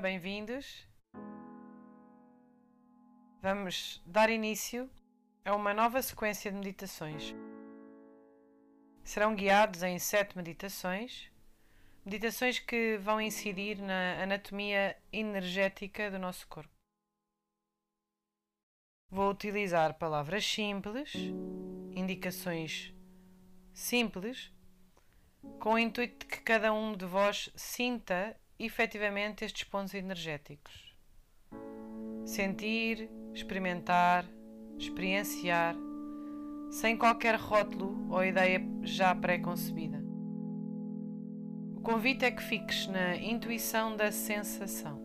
[0.00, 0.86] Bem-vindos.
[3.40, 4.90] Vamos dar início
[5.42, 7.34] a uma nova sequência de meditações.
[9.02, 11.32] Serão guiados em sete meditações,
[12.04, 16.74] meditações que vão incidir na anatomia energética do nosso corpo.
[19.08, 21.14] Vou utilizar palavras simples,
[21.94, 22.92] indicações
[23.72, 24.52] simples,
[25.58, 30.94] com o intuito de que cada um de vós sinta efetivamente estes pontos energéticos.
[32.24, 34.24] Sentir, experimentar,
[34.78, 35.76] experienciar,
[36.70, 40.02] sem qualquer rótulo ou ideia já pré-concebida.
[41.76, 45.00] O convite é que fiques na intuição da sensação.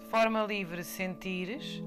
[0.00, 1.82] De forma livre, sentires,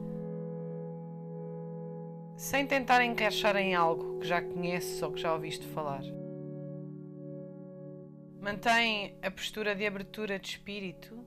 [2.38, 6.04] sem tentar encaixar em algo que já conheces ou que já ouviste falar.
[8.50, 11.23] Mantém a postura de abertura de espírito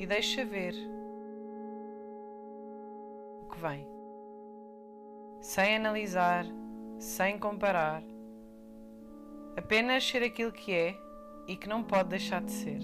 [0.00, 0.74] e deixa ver
[3.40, 3.86] o que vem.
[5.40, 6.44] Sem analisar,
[6.98, 8.02] sem comparar.
[9.56, 10.98] Apenas ser aquilo que é
[11.46, 12.80] e que não pode deixar de ser.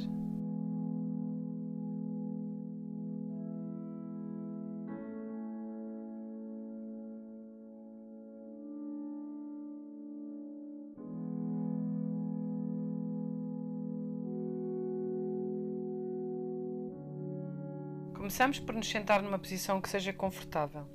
[18.23, 20.87] Começamos por nos sentar numa posição que seja confortável.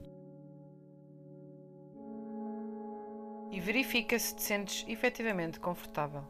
[3.51, 6.23] E verifica se te sentes efetivamente confortável.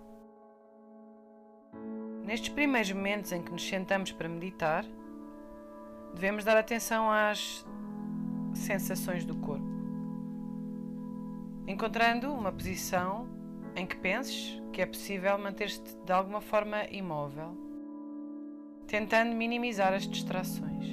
[2.25, 4.83] Nestes primeiros momentos em que nos sentamos para meditar,
[6.15, 7.63] devemos dar atenção às
[8.55, 9.69] sensações do corpo.
[11.67, 13.29] Encontrando uma posição
[13.75, 17.66] em que penses que é possível manter-te de alguma forma imóvel
[18.87, 20.87] tentando minimizar as distrações.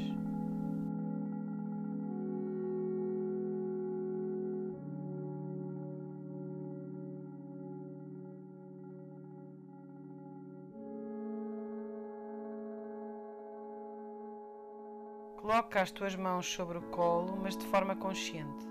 [15.36, 18.66] Coloca as tuas mãos sobre o colo, mas de forma consciente.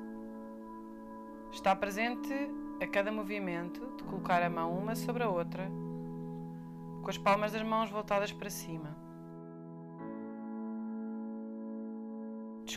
[1.51, 2.33] Está presente
[2.81, 5.69] a cada movimento de colocar a mão uma sobre a outra,
[7.01, 9.12] com as palmas das mãos voltadas para cima.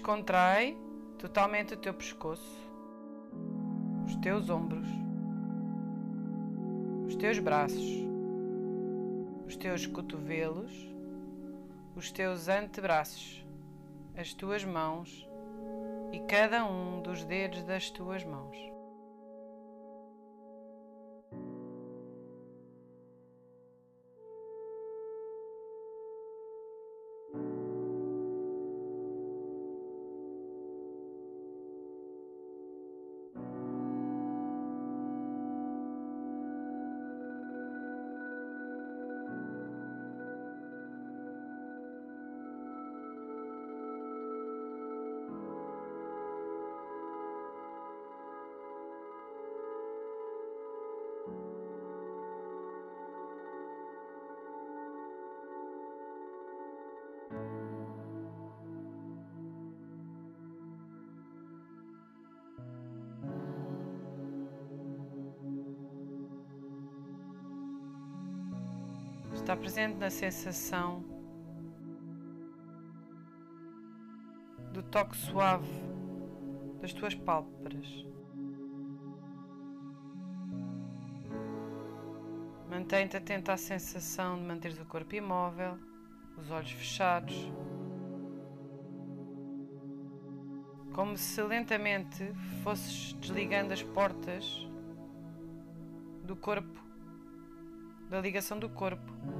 [0.06, 0.78] Descontrai
[1.18, 2.62] totalmente o teu pescoço,
[4.06, 4.86] os teus ombros,
[7.08, 8.06] os teus braços,
[9.48, 10.70] os teus cotovelos,
[11.96, 13.44] os teus antebraços,
[14.16, 15.28] as tuas mãos
[16.12, 18.75] e cada um dos dedos das tuas mãos.
[69.46, 71.04] Está presente na sensação
[74.72, 75.70] do toque suave
[76.80, 77.86] das tuas pálpebras.
[82.68, 85.78] Mantém-te atento à sensação de manteres o corpo imóvel,
[86.36, 87.36] os olhos fechados,
[90.92, 92.34] como se lentamente
[92.64, 94.68] fosses desligando as portas
[96.24, 96.84] do corpo,
[98.10, 99.35] da ligação do corpo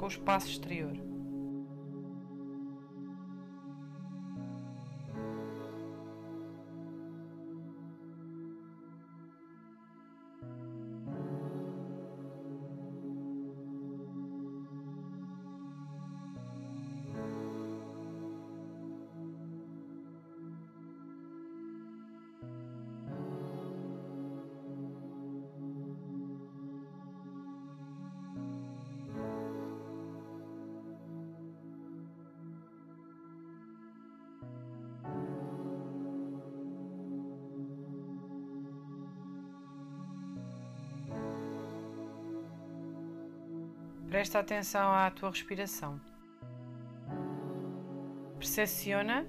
[0.00, 1.09] com o espaço exterior.
[44.10, 46.00] Presta atenção à tua respiração.
[48.40, 49.24] Percepciona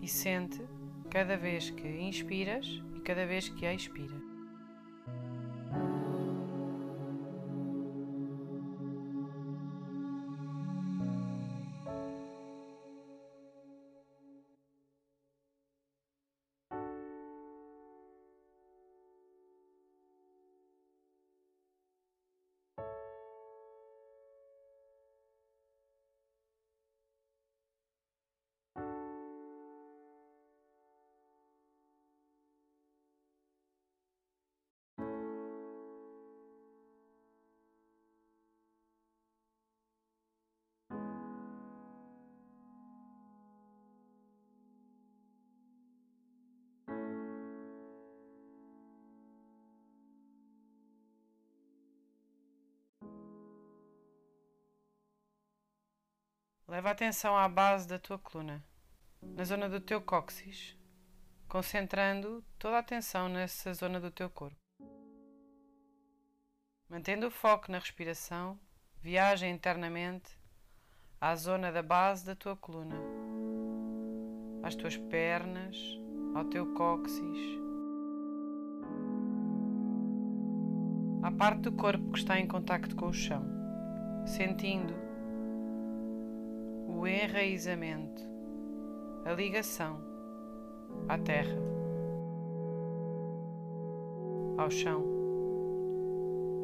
[0.00, 0.62] e sente
[1.10, 4.27] cada vez que inspiras e cada vez que expiras.
[56.68, 58.62] Leva atenção à base da tua coluna,
[59.22, 60.76] na zona do teu cóccix,
[61.48, 64.54] concentrando toda a atenção nessa zona do teu corpo.
[66.86, 68.60] Mantendo o foco na respiração,
[69.00, 70.38] viaja internamente
[71.18, 72.96] à zona da base da tua coluna,
[74.62, 75.74] às tuas pernas,
[76.34, 77.38] ao teu cóccix,
[81.22, 83.42] à parte do corpo que está em contacto com o chão,
[84.26, 85.07] sentindo
[86.98, 88.20] o enraizamento,
[89.24, 90.00] a ligação
[91.08, 91.56] à terra,
[94.56, 95.04] ao chão,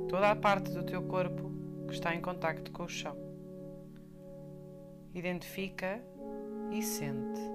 [0.08, 1.52] toda a parte do teu corpo
[1.86, 3.16] que está em contacto com o chão.
[5.14, 6.02] Identifica
[6.72, 7.53] e sente.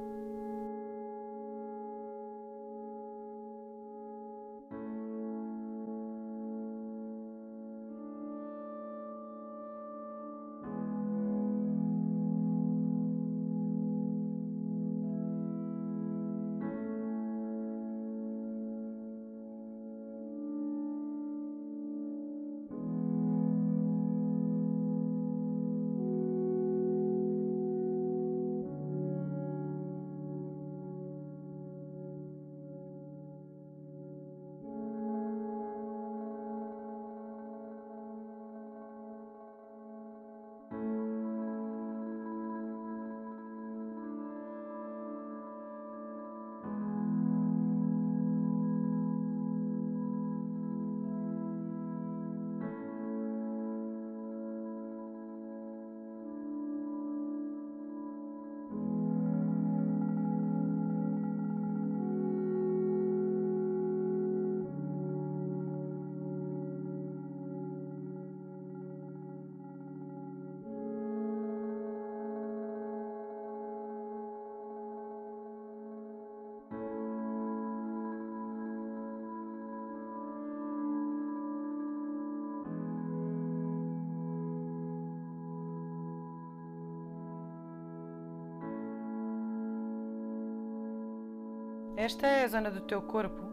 [92.02, 93.44] Esta é a zona do teu corpo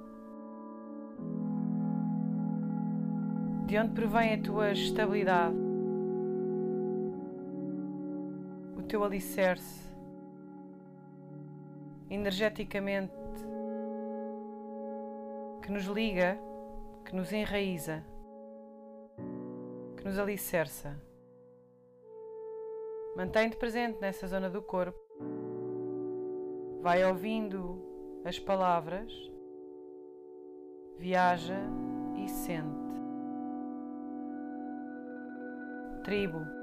[3.66, 5.56] de onde provém a tua estabilidade,
[8.78, 9.92] o teu alicerce,
[12.08, 13.12] energeticamente,
[15.60, 16.38] que nos liga,
[17.04, 18.04] que nos enraiza,
[19.96, 20.96] que nos alicerça.
[23.16, 25.00] Mantém-te presente nessa zona do corpo.
[26.80, 27.85] Vai ouvindo
[28.26, 29.12] as palavras,
[30.98, 31.60] viaja
[32.16, 32.90] e sente.
[36.02, 36.55] Tribo.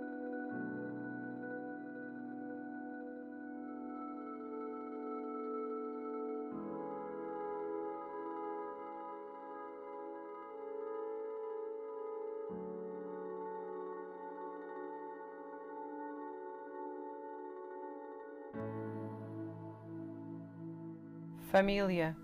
[21.53, 22.22] Família.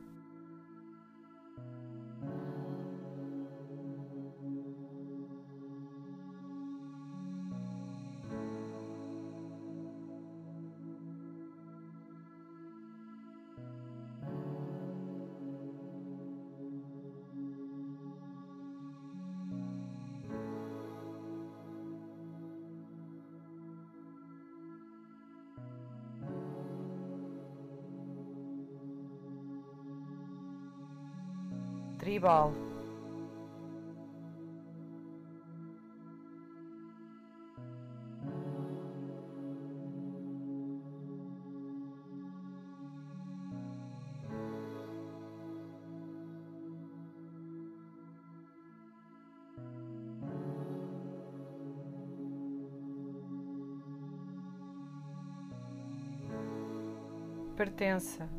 [32.10, 32.51] tribal.
[57.56, 58.38] Pertença.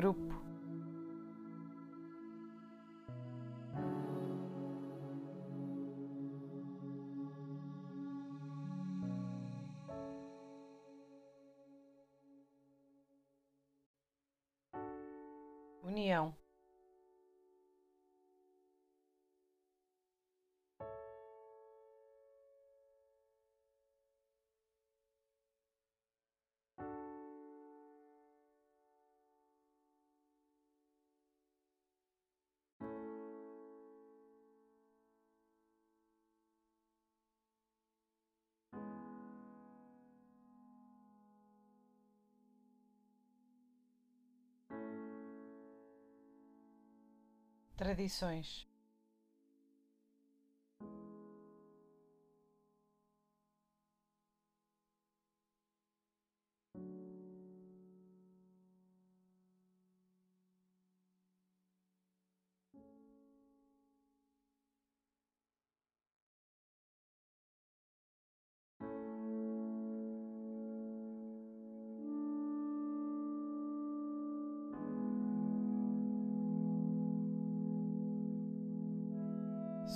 [0.00, 0.49] Grupo
[47.80, 48.68] tradições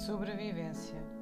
[0.04, 1.13] sobrevivência.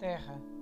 [0.00, 0.57] Terra.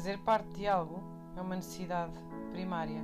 [0.00, 0.98] Fazer parte de algo
[1.36, 2.14] é uma necessidade
[2.52, 3.02] primária.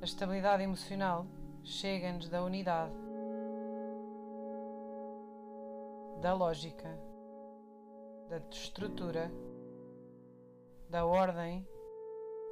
[0.00, 1.26] A estabilidade emocional
[1.62, 2.94] chega-nos da unidade,
[6.22, 6.88] da lógica,
[8.30, 9.30] da estrutura,
[10.88, 11.68] da ordem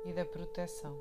[0.05, 0.97] e da proteção.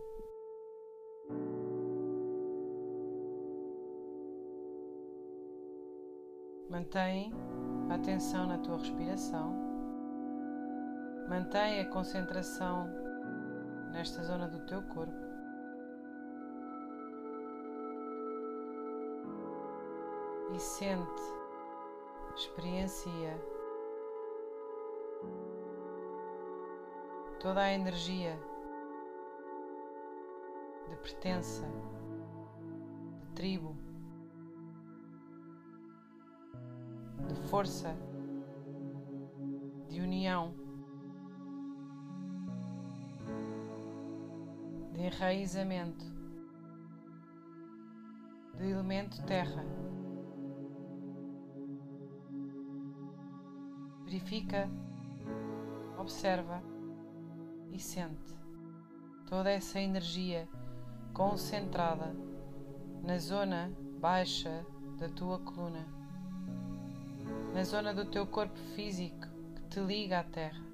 [6.70, 7.32] Mantém
[7.90, 9.54] a atenção na tua respiração.
[11.30, 12.88] Mantém a concentração
[13.92, 15.28] nesta zona do teu corpo.
[20.54, 21.22] E sente,
[22.36, 23.38] experiencia
[27.40, 28.38] toda a energia
[30.90, 31.66] de pertença,
[33.20, 33.76] de tribo,
[37.28, 37.96] de força,
[39.90, 40.54] de união,
[44.94, 46.06] de enraizamento,
[48.56, 49.64] do elemento terra.
[54.04, 54.70] Verifica,
[55.98, 56.64] observa
[57.72, 58.36] e sente
[59.28, 60.48] toda essa energia
[61.18, 62.16] concentrada
[63.02, 64.64] na zona baixa
[65.00, 65.84] da tua coluna,
[67.56, 70.67] na zona do teu corpo físico que te liga à terra.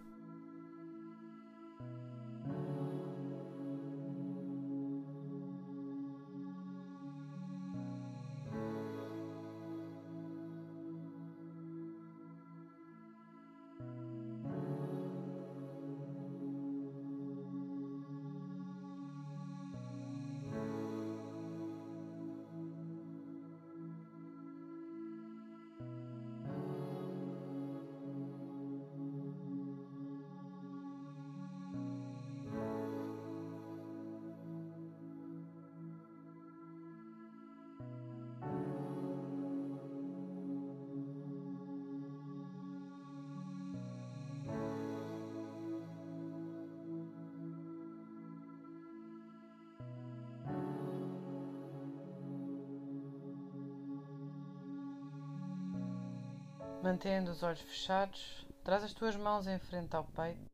[56.83, 60.51] Mantendo os olhos fechados, traz as tuas mãos em frente ao peito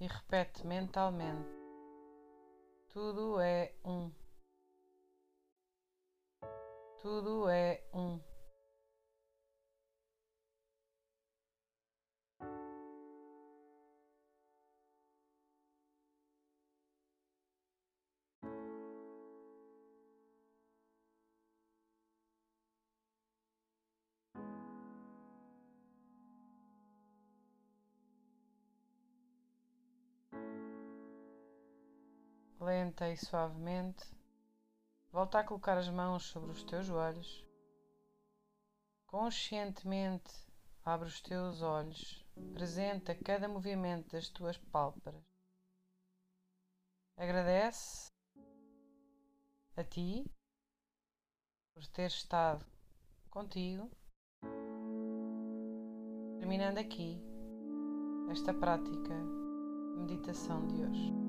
[0.00, 1.48] e repete mentalmente:
[2.88, 4.10] Tudo é um.
[7.00, 8.18] Tudo é um.
[32.62, 34.06] Lenta e suavemente,
[35.10, 37.44] volta a colocar as mãos sobre os teus joelhos.
[39.06, 40.32] Conscientemente
[40.84, 45.22] abre os teus olhos, presente a cada movimento das tuas pálpebras.
[47.16, 48.10] Agradece
[49.76, 50.24] a ti
[51.74, 52.64] por ter estado
[53.28, 53.90] contigo,
[56.38, 57.20] terminando aqui
[58.30, 61.21] esta prática de meditação de hoje.